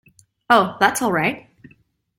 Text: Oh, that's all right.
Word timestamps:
Oh, 0.49 0.77
that's 0.79 1.03
all 1.03 1.11
right. 1.11 1.47